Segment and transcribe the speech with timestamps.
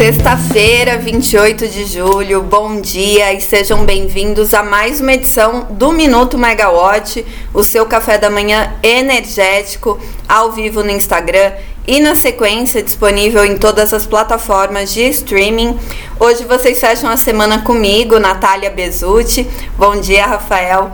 [0.00, 6.38] Sexta-feira, 28 de julho, bom dia e sejam bem-vindos a mais uma edição do Minuto
[6.38, 11.52] Megawatt, o seu café da manhã energético, ao vivo no Instagram
[11.86, 15.78] e na sequência disponível em todas as plataformas de streaming.
[16.18, 19.46] Hoje vocês fecham a semana comigo, Natália Bezutti.
[19.76, 20.92] Bom dia, Rafael.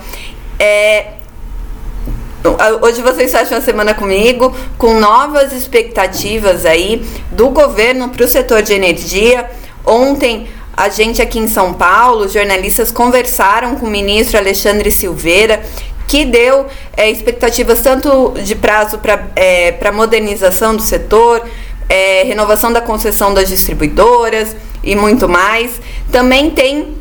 [0.59, 1.13] É,
[2.81, 8.63] Hoje vocês fecham a semana comigo com novas expectativas aí do governo para o setor
[8.63, 9.51] de energia.
[9.85, 15.63] Ontem a gente aqui em São Paulo, jornalistas conversaram com o ministro Alexandre Silveira,
[16.07, 21.43] que deu é, expectativas tanto de prazo para é, modernização do setor,
[21.89, 25.81] é, renovação da concessão das distribuidoras e muito mais.
[26.13, 26.96] Também tem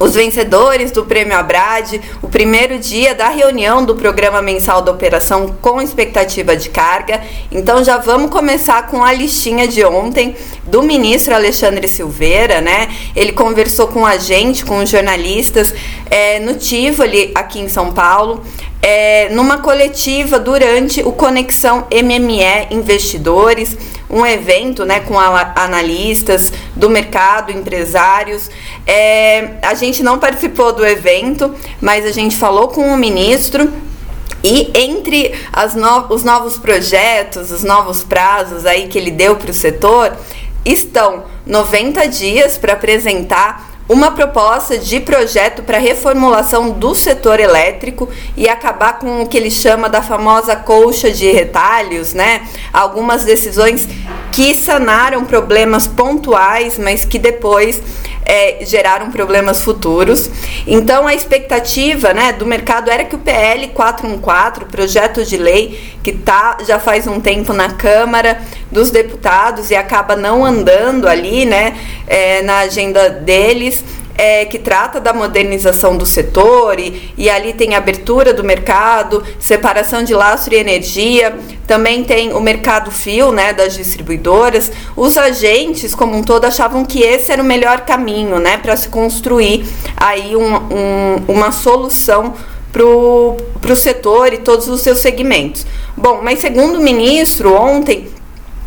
[0.00, 5.54] os vencedores do Prêmio Abrade, o primeiro dia da reunião do programa mensal da operação
[5.60, 7.20] com expectativa de carga.
[7.52, 12.88] Então já vamos começar com a listinha de ontem do ministro Alexandre Silveira, né?
[13.14, 15.74] Ele conversou com a gente, com os jornalistas,
[16.10, 18.42] é, no Tivoli, aqui em São Paulo
[18.82, 23.76] é, numa coletiva durante o Conexão MME Investidores,
[24.08, 28.50] um evento né, com analistas do mercado, empresários.
[28.86, 33.70] É, a gente não participou do evento, mas a gente falou com o ministro.
[34.42, 35.34] E entre
[35.74, 40.16] no, os novos projetos, os novos prazos aí que ele deu para o setor,
[40.64, 48.48] estão 90 dias para apresentar uma proposta de projeto para reformulação do setor elétrico e
[48.48, 52.46] acabar com o que ele chama da famosa colcha de retalhos, né?
[52.72, 53.88] Algumas decisões
[54.30, 57.82] que sanaram problemas pontuais, mas que depois
[58.24, 60.30] é, geraram problemas futuros.
[60.64, 66.12] Então, a expectativa né, do mercado era que o PL 414, projeto de lei que
[66.12, 71.76] tá, já faz um tempo na Câmara dos Deputados e acaba não andando ali né,
[72.06, 73.79] é, na agenda deles,
[74.20, 80.04] é, que trata da modernização do setor e, e ali tem abertura do mercado, separação
[80.04, 81.34] de lastro e energia,
[81.66, 84.70] também tem o mercado fio né, das distribuidoras.
[84.94, 88.90] Os agentes, como um todo, achavam que esse era o melhor caminho né, para se
[88.90, 89.64] construir
[89.96, 92.34] aí um, um, uma solução
[92.70, 93.36] para o
[93.74, 95.66] setor e todos os seus segmentos.
[95.96, 98.10] Bom, mas segundo o ministro, ontem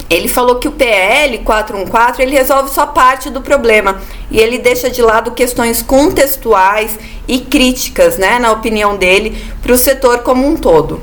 [0.09, 4.02] ele falou que o PL 414 ele resolve só parte do problema
[4.34, 9.78] e ele deixa de lado questões contextuais e críticas, né, na opinião dele, para o
[9.78, 11.00] setor como um todo.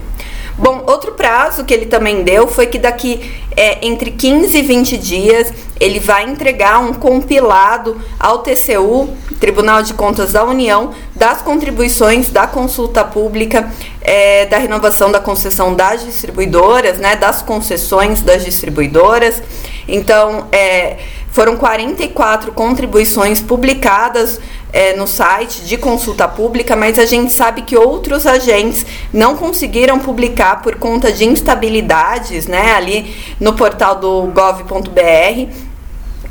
[0.59, 4.99] Bom, outro prazo que ele também deu foi que daqui é, entre 15 e 20
[4.99, 9.09] dias ele vai entregar um compilado ao TCU,
[9.41, 15.75] Tribunal de Contas da União, das contribuições da consulta pública, é, da renovação da concessão
[15.75, 19.43] das distribuidoras, né, das concessões das distribuidoras.
[19.89, 20.99] Então, é,
[21.31, 24.41] foram 44 contribuições publicadas
[24.73, 29.99] é, no site de consulta pública, mas a gente sabe que outros agentes não conseguiram
[29.99, 35.53] publicar por conta de instabilidades né, ali no portal do gov.br.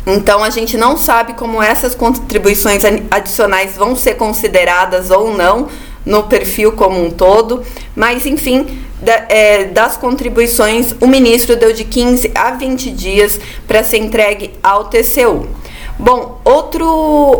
[0.07, 5.67] Então a gente não sabe como essas contribuições adicionais vão ser consideradas ou não
[6.09, 7.63] no perfil como um todo,
[7.95, 13.83] mas enfim, da, é, das contribuições, o ministro deu de 15 a 20 dias para
[13.83, 15.47] ser entregue ao TCU.
[15.99, 16.85] Bom, outro,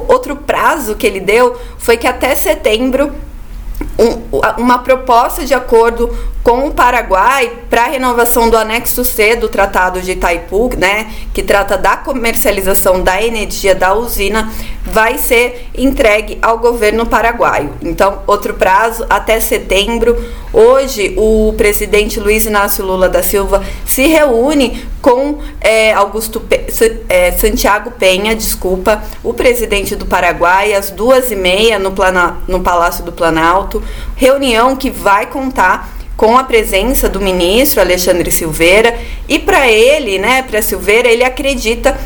[0.08, 3.12] outro prazo que ele deu foi que até setembro
[3.98, 9.50] um, uma proposta de acordo com o Paraguai para a renovação do anexo C do
[9.50, 14.52] Tratado de Itaipu, né, que trata da comercialização da energia da usina,
[14.84, 17.72] vai ser entregue ao governo paraguaio.
[17.82, 20.18] Então, outro prazo até setembro.
[20.52, 26.66] Hoje, o presidente Luiz Inácio Lula da Silva se reúne com é, Augusto Pe
[27.08, 31.94] é, Santiago Penha, desculpa, o presidente do Paraguai, às duas e meia no,
[32.48, 33.84] no Palácio do Planalto.
[34.16, 38.94] Reunião que vai contar com a presença do ministro Alexandre Silveira
[39.26, 41.98] e para ele, né, para Silveira, ele acredita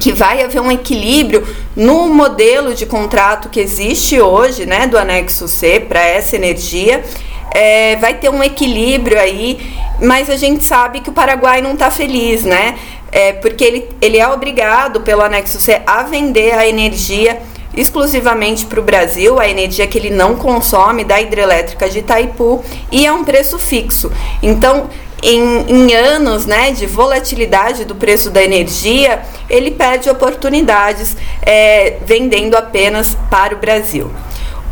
[0.00, 1.46] que vai haver um equilíbrio
[1.76, 7.04] no modelo de contrato que existe hoje, né, do anexo C para essa energia.
[7.50, 9.60] É, vai ter um equilíbrio aí,
[10.00, 12.78] mas a gente sabe que o Paraguai não está feliz, né?
[13.12, 17.42] É, porque ele, ele é obrigado pelo anexo C a vender a energia
[17.76, 23.06] exclusivamente para o Brasil, a energia que ele não consome da hidrelétrica de Itaipu, e
[23.06, 24.10] é um preço fixo.
[24.42, 24.88] Então,
[25.22, 32.54] em, em, anos né, de volatilidade do preço da energia, ele perde oportunidades é, vendendo
[32.54, 34.10] apenas para o Brasil.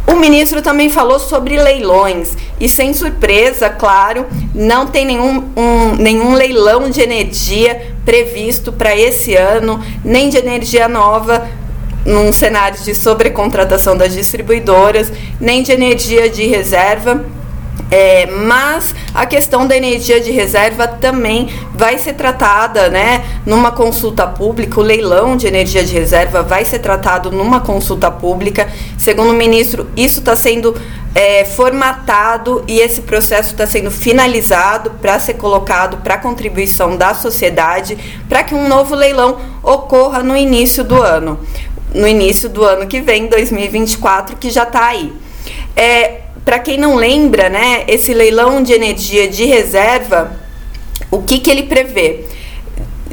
[0.06, 6.34] O ministro também falou sobre leilões e, sem surpresa, claro, não tem nenhum, um, nenhum
[6.34, 11.48] leilão de energia previsto para esse ano, nem de energia nova
[12.04, 17.24] num cenário de sobrecontratação das distribuidoras, nem de energia de reserva.
[17.90, 24.26] É, mas a questão da energia de reserva também vai ser tratada né, numa consulta
[24.26, 24.80] pública.
[24.80, 28.66] O leilão de energia de reserva vai ser tratado numa consulta pública.
[28.96, 30.74] Segundo o ministro, isso está sendo
[31.14, 37.98] é, formatado e esse processo está sendo finalizado para ser colocado para contribuição da sociedade
[38.26, 41.38] para que um novo leilão ocorra no início do ano
[41.94, 45.12] no início do ano que vem, 2024, que já está aí.
[45.76, 50.36] É, Para quem não lembra, né, esse leilão de energia de reserva,
[51.10, 52.24] o que, que ele prevê?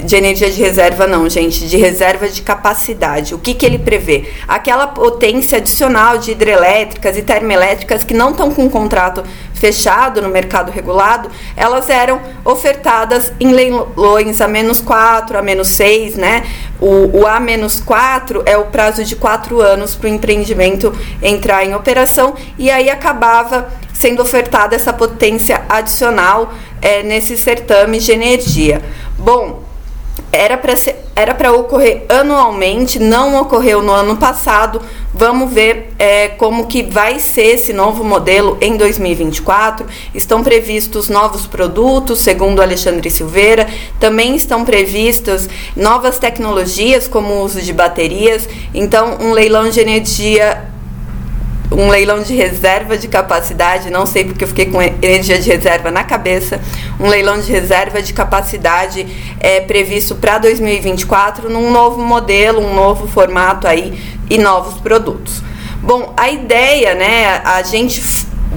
[0.03, 3.33] de energia de reserva não, gente, de reserva de capacidade.
[3.33, 4.29] O que, que ele prevê?
[4.47, 9.23] Aquela potência adicional de hidrelétricas e termoelétricas que não estão com contrato
[9.53, 16.15] fechado no mercado regulado, elas eram ofertadas em leilões a menos 4, a menos 6,
[16.15, 16.45] né?
[16.79, 21.65] O, o A menos 4 é o prazo de 4 anos para o empreendimento entrar
[21.65, 28.81] em operação e aí acabava sendo ofertada essa potência adicional é, nesse certame de energia.
[29.17, 29.68] Bom,
[30.31, 30.75] era para
[31.15, 34.81] era para ocorrer anualmente, não ocorreu no ano passado.
[35.13, 39.85] Vamos ver é, como que vai ser esse novo modelo em 2024.
[40.15, 43.67] Estão previstos novos produtos, segundo Alexandre Silveira.
[43.99, 48.47] Também estão previstas novas tecnologias, como o uso de baterias.
[48.73, 50.68] Então, um leilão de energia
[51.71, 55.91] um leilão de reserva de capacidade, não sei porque eu fiquei com energia de reserva
[55.91, 56.59] na cabeça,
[56.99, 59.05] um leilão de reserva de capacidade
[59.39, 63.99] é previsto para 2024 num novo modelo, um novo formato aí
[64.29, 65.43] e novos produtos.
[65.81, 68.01] Bom, a ideia, né, a gente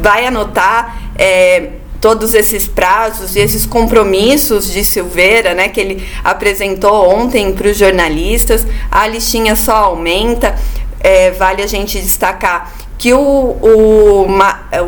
[0.00, 1.70] vai anotar é,
[2.00, 7.76] todos esses prazos e esses compromissos de Silveira, né, que ele apresentou ontem para os
[7.76, 8.66] jornalistas.
[8.90, 10.56] A listinha só aumenta.
[11.04, 14.26] É, vale a gente destacar que o, o,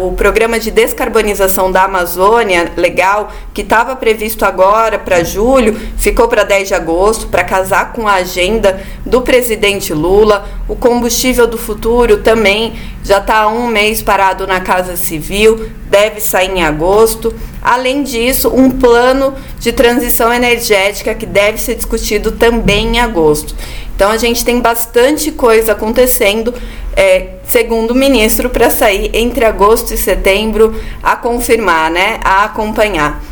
[0.07, 6.43] o programa de descarbonização da Amazônia, legal, que estava previsto agora para julho, ficou para
[6.43, 10.45] 10 de agosto, para casar com a agenda do presidente Lula.
[10.69, 12.75] O combustível do futuro também
[13.05, 17.33] já está um mês parado na Casa Civil, deve sair em agosto.
[17.63, 23.55] Além disso, um plano de transição energética que deve ser discutido também em agosto.
[23.95, 26.53] Então a gente tem bastante coisa acontecendo,
[26.97, 33.23] é, segundo o ministro, para sair entre agosto e setembro a confirmar, né, a acompanhar.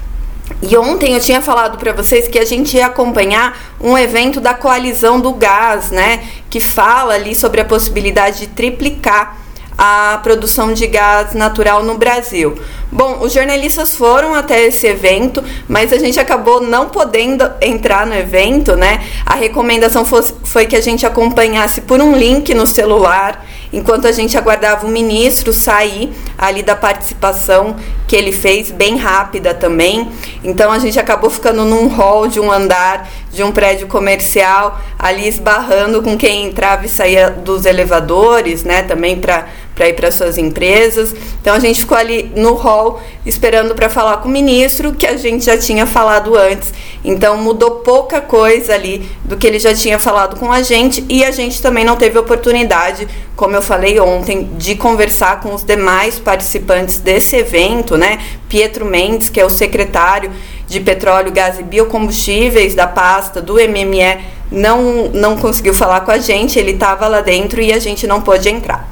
[0.60, 4.54] E ontem eu tinha falado para vocês que a gente ia acompanhar um evento da
[4.54, 9.38] coalizão do gás, né, que fala ali sobre a possibilidade de triplicar
[9.76, 12.56] a produção de gás natural no Brasil.
[12.90, 18.14] Bom, os jornalistas foram até esse evento, mas a gente acabou não podendo entrar no
[18.14, 19.02] evento, né?
[19.24, 24.36] A recomendação foi, que a gente acompanhasse por um link no celular enquanto a gente
[24.36, 27.76] aguardava o ministro sair ali da participação
[28.06, 30.10] que ele fez, bem rápida também.
[30.44, 35.26] Então a gente acabou ficando num hall de um andar de um prédio comercial, ali
[35.26, 40.38] esbarrando com quem entrava e saía dos elevadores, né, também para para ir para suas
[40.38, 41.14] empresas.
[41.40, 45.16] Então a gente ficou ali no hall esperando para falar com o ministro, que a
[45.16, 46.72] gente já tinha falado antes.
[47.04, 51.24] Então mudou pouca coisa ali do que ele já tinha falado com a gente e
[51.24, 56.18] a gente também não teve oportunidade, como eu falei ontem, de conversar com os demais
[56.18, 58.18] participantes desse evento, né?
[58.48, 60.30] Pietro Mendes, que é o secretário
[60.66, 66.18] de Petróleo, Gás e Biocombustíveis da pasta do MME, não, não conseguiu falar com a
[66.18, 68.88] gente, ele estava lá dentro e a gente não pôde entrar.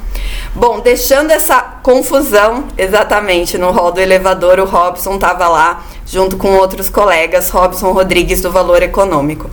[0.54, 6.54] Bom, deixando essa confusão exatamente no hall do elevador, o Robson estava lá junto com
[6.54, 9.48] outros colegas, Robson Rodrigues do Valor Econômico.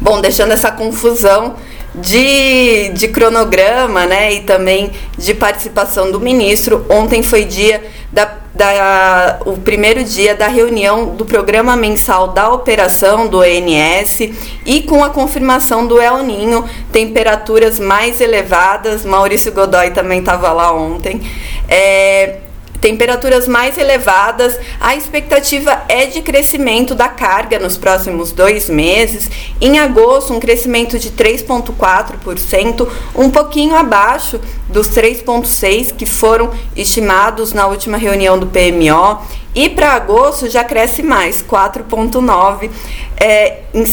[0.00, 1.54] Bom, deixando essa confusão
[1.94, 7.82] de, de cronograma, né, e também de participação do ministro, ontem foi dia
[8.12, 14.20] da da, o primeiro dia da reunião do programa mensal da operação do ONS
[14.64, 19.04] e com a confirmação do El Ninho, temperaturas mais elevadas.
[19.04, 21.20] Maurício Godoy também estava lá ontem.
[21.68, 22.36] É,
[22.84, 29.30] temperaturas mais elevadas, a expectativa é de crescimento da carga nos próximos dois meses.
[29.58, 34.38] Em agosto, um crescimento de 3,4%, um pouquinho abaixo
[34.68, 39.18] dos 3,6% que foram estimados na última reunião do PMO.
[39.54, 42.70] E para agosto já cresce mais, 4,9%.
[43.16, 43.84] É, em,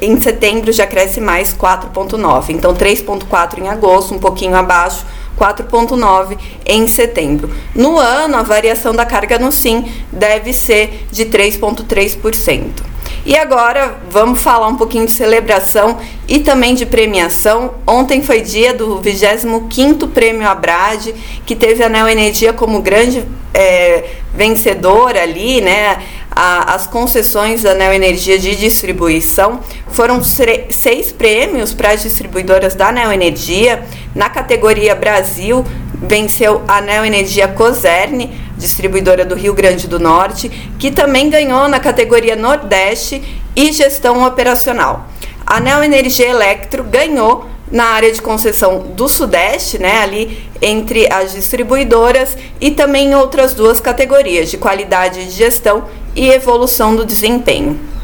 [0.00, 2.48] em setembro já cresce mais, 4,9%.
[2.48, 5.04] Então, 3,4% em agosto, um pouquinho abaixo
[5.38, 7.50] 4,9% em setembro.
[7.74, 12.88] No ano, a variação da carga no SIM deve ser de 3,3%.
[13.24, 17.74] E agora vamos falar um pouquinho de celebração e também de premiação.
[17.86, 21.14] Ontem foi dia do 25º Prêmio Abrade,
[21.44, 24.04] que teve a Neo Energia como grande é,
[24.34, 26.02] vencedora ali, né?
[26.40, 29.58] A, as concessões da Neo Energia de distribuição
[29.90, 33.82] foram seis prêmios para as distribuidoras da Neo Energia.
[34.14, 35.64] Na categoria Brasil,
[35.94, 41.80] venceu a Neo Energia Coserne, distribuidora do Rio Grande do Norte, que também ganhou na
[41.80, 43.20] categoria Nordeste
[43.56, 45.08] e Gestão Operacional.
[45.44, 51.32] A Neo Energia Electro ganhou na área de concessão do Sudeste, né, ali entre as
[51.32, 55.84] distribuidoras e também outras duas categorias, de qualidade de gestão
[56.14, 57.97] e evolução do desempenho.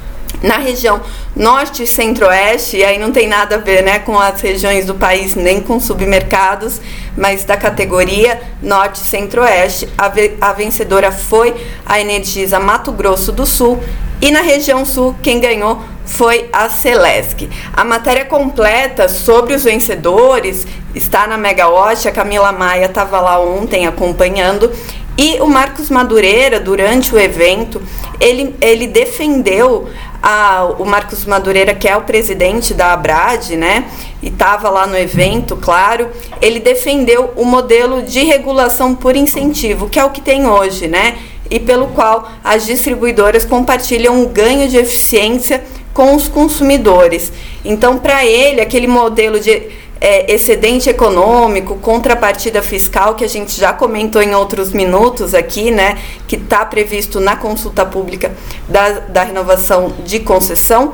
[0.44, 1.00] Na região
[1.34, 5.34] norte e centro-oeste, aí não tem nada a ver né, com as regiões do país
[5.34, 6.82] nem com submercados,
[7.16, 11.54] mas da categoria norte e centro-oeste, a, a vencedora foi
[11.86, 13.82] a Energisa Mato Grosso do Sul
[14.20, 17.48] e na região sul quem ganhou foi a Celesc.
[17.72, 23.86] A matéria completa sobre os vencedores está na Megawatt, a Camila Maia estava lá ontem
[23.86, 24.70] acompanhando
[25.16, 27.80] e o Marcos Madureira, durante o evento,
[28.20, 29.88] ele, ele defendeu
[30.26, 33.84] a, o Marcos Madureira, que é o presidente da Abrad, né?
[34.22, 36.08] E estava lá no evento, claro.
[36.40, 41.18] Ele defendeu o modelo de regulação por incentivo, que é o que tem hoje, né?
[41.50, 45.62] E pelo qual as distribuidoras compartilham o ganho de eficiência
[45.92, 47.30] com os consumidores.
[47.62, 49.68] Então, para ele, aquele modelo de
[50.04, 55.96] é, excedente econômico, contrapartida fiscal, que a gente já comentou em outros minutos aqui, né,
[56.28, 58.30] que está previsto na consulta pública
[58.68, 60.92] da, da renovação de concessão,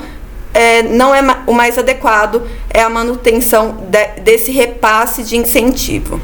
[0.55, 6.21] é, não é o mais adequado, é a manutenção de, desse repasse de incentivo.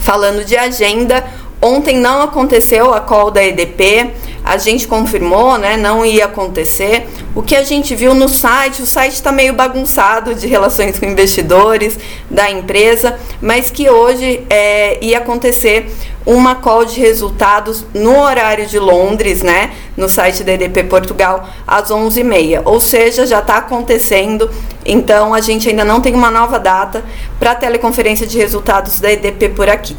[0.00, 1.24] Falando de agenda,
[1.60, 4.12] ontem não aconteceu a call da EDP,
[4.44, 7.08] a gente confirmou, né, não ia acontecer.
[7.34, 11.04] O que a gente viu no site, o site está meio bagunçado de relações com
[11.04, 11.98] investidores
[12.30, 15.90] da empresa, mas que hoje é, ia acontecer
[16.24, 21.90] uma call de resultados no horário de Londres, né, no site da EDP Portugal, às
[21.90, 22.62] 11h30.
[22.64, 24.48] Ou seja, já está acontecendo,
[24.84, 27.04] então a gente ainda não tem uma nova data
[27.38, 29.96] para a teleconferência de resultados da EDP por aqui.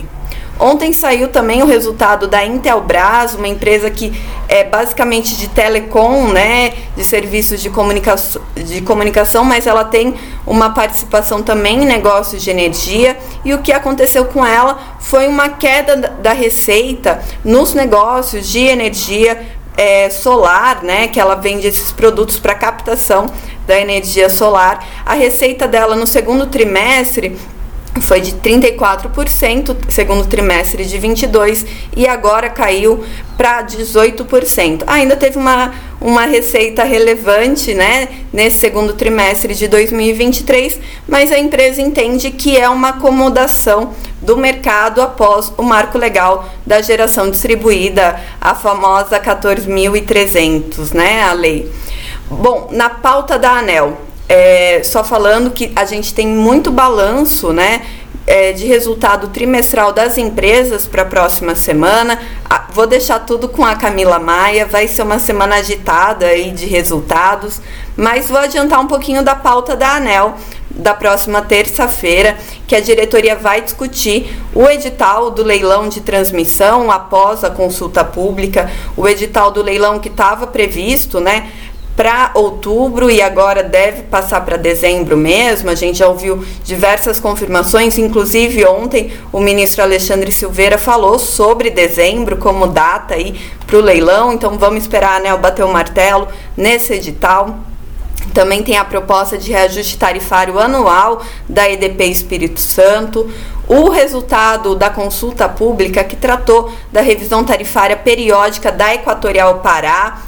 [0.59, 4.11] Ontem saiu também o resultado da Intelbras, uma empresa que
[4.47, 10.71] é basicamente de telecom, né, de serviços de comunicação, de comunicação, mas ela tem uma
[10.71, 13.17] participação também em negócios de energia.
[13.45, 19.45] E o que aconteceu com ela foi uma queda da receita nos negócios de energia
[19.77, 23.27] é, solar, né, que ela vende esses produtos para captação
[23.67, 24.83] da energia solar.
[25.05, 27.37] A receita dela no segundo trimestre
[28.01, 33.03] foi de 34% segundo trimestre de 22 e agora caiu
[33.37, 34.83] para 18%.
[34.87, 41.81] Ainda teve uma, uma receita relevante, né, nesse segundo trimestre de 2023, mas a empresa
[41.81, 48.55] entende que é uma acomodação do mercado após o marco legal da geração distribuída, a
[48.55, 51.71] famosa 14.300, né, a lei.
[52.29, 57.81] Bom, na pauta da ANEL, é, só falando que a gente tem muito balanço, né?
[58.25, 62.19] É, de resultado trimestral das empresas para a próxima semana.
[62.73, 64.65] vou deixar tudo com a Camila Maia.
[64.65, 67.61] Vai ser uma semana agitada aí de resultados,
[67.95, 70.35] mas vou adiantar um pouquinho da pauta da ANEL
[70.77, 77.43] da próxima terça-feira, que a diretoria vai discutir o edital do leilão de transmissão após
[77.43, 81.51] a consulta pública, o edital do leilão que estava previsto, né?
[81.97, 85.71] Para outubro e agora deve passar para dezembro mesmo.
[85.71, 92.37] A gente já ouviu diversas confirmações, inclusive ontem o ministro Alexandre Silveira falou sobre dezembro
[92.37, 93.35] como data aí
[93.65, 94.31] para o leilão.
[94.31, 97.57] Então vamos esperar né, bater o martelo nesse edital.
[98.31, 103.27] Também tem a proposta de reajuste tarifário anual da EDP Espírito Santo,
[103.67, 110.26] o resultado da consulta pública que tratou da revisão tarifária periódica da Equatorial Pará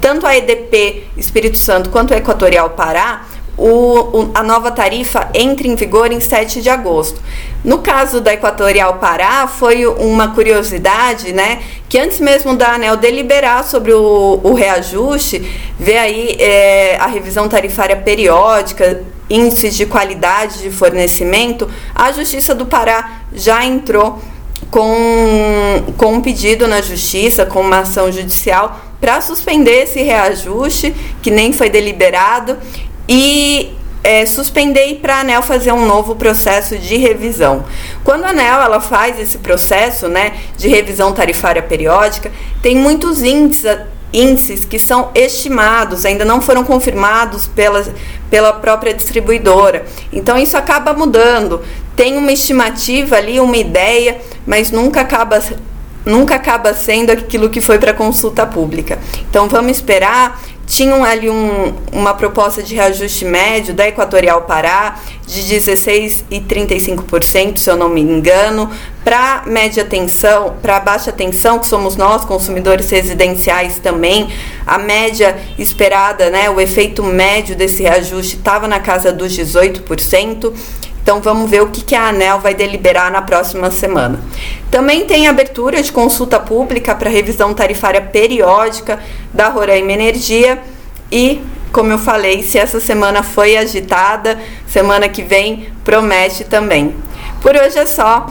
[0.00, 3.26] tanto a EDP Espírito Santo quanto a Equatorial Pará,
[3.56, 7.20] o, o, a nova tarifa entra em vigor em 7 de agosto.
[7.64, 11.62] No caso da Equatorial Pará, foi uma curiosidade, né?
[11.88, 15.38] Que antes mesmo da ANEL deliberar sobre o, o reajuste,
[15.78, 22.66] ver aí é, a revisão tarifária periódica, índices de qualidade de fornecimento, a Justiça do
[22.66, 24.20] Pará já entrou
[24.70, 31.30] com, com um pedido na Justiça, com uma ação judicial para suspender esse reajuste, que
[31.30, 32.56] nem foi deliberado,
[33.08, 37.64] e é, suspender para a ANEL fazer um novo processo de revisão.
[38.04, 42.30] Quando a ANEL ela faz esse processo né, de revisão tarifária periódica,
[42.62, 43.78] tem muitos índices
[44.12, 47.84] índices que são estimados, ainda não foram confirmados pela,
[48.30, 49.84] pela própria distribuidora.
[50.12, 51.60] Então isso acaba mudando.
[51.94, 55.42] Tem uma estimativa ali, uma ideia, mas nunca acaba
[56.06, 58.98] nunca acaba sendo aquilo que foi para consulta pública.
[59.28, 60.40] Então vamos esperar.
[60.66, 67.76] Tinham ali um, uma proposta de reajuste médio da Equatorial Pará de 16,35%, se eu
[67.76, 68.68] não me engano,
[69.04, 74.28] para média tensão, para baixa tensão, que somos nós, consumidores residenciais também,
[74.66, 80.52] a média esperada, né, o efeito médio desse reajuste estava na casa dos 18%.
[81.06, 84.18] Então vamos ver o que, que a ANEL vai deliberar na próxima semana.
[84.72, 88.98] Também tem abertura de consulta pública para revisão tarifária periódica
[89.32, 90.60] da Roraima Energia
[91.12, 94.36] e como eu falei, se essa semana foi agitada,
[94.66, 96.96] semana que vem promete também.
[97.40, 98.26] Por hoje é só.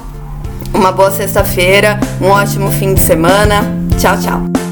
[0.73, 3.63] Uma boa sexta-feira, um ótimo fim de semana.
[3.97, 4.64] Tchau, tchau.